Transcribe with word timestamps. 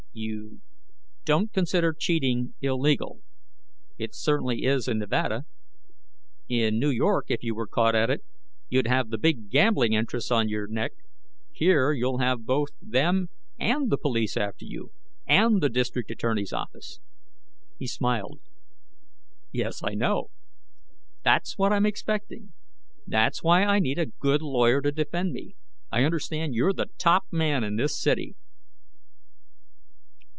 "You 0.13 0.59
don't 1.23 1.53
consider 1.53 1.93
cheating 1.93 2.53
illegal? 2.59 3.21
It 3.97 4.13
certainly 4.13 4.65
is 4.65 4.89
in 4.89 4.97
Nevada. 4.97 5.45
In 6.49 6.77
New 6.79 6.89
York, 6.89 7.27
if 7.29 7.43
you 7.45 7.55
were 7.55 7.65
caught 7.65 7.95
at 7.95 8.09
it, 8.09 8.21
you'd 8.67 8.87
have 8.87 9.09
the 9.09 9.17
big 9.17 9.49
gambling 9.49 9.93
interests 9.93 10.29
on 10.29 10.49
your 10.49 10.67
neck; 10.67 10.91
here, 11.53 11.93
you'll 11.93 12.17
have 12.17 12.45
both 12.45 12.71
them 12.81 13.29
and 13.57 13.89
the 13.89 13.97
police 13.97 14.35
after 14.35 14.65
you. 14.65 14.91
And 15.27 15.61
the 15.61 15.69
district 15.69 16.11
attorney's 16.11 16.51
office." 16.51 16.99
He 17.79 17.87
smiled. 17.87 18.41
"Yes, 19.53 19.79
I 19.81 19.93
know. 19.93 20.29
That's 21.23 21.57
what 21.57 21.71
I'm 21.71 21.85
expecting. 21.85 22.51
That's 23.07 23.43
why 23.43 23.63
I 23.63 23.79
need 23.79 23.97
a 23.97 24.07
good 24.07 24.41
lawyer 24.41 24.81
to 24.81 24.91
defend 24.91 25.31
me. 25.31 25.55
I 25.89 26.03
understand 26.03 26.53
you're 26.53 26.73
the 26.73 26.89
top 26.97 27.23
man 27.31 27.63
in 27.63 27.77
this 27.77 27.97
city." 27.97 28.35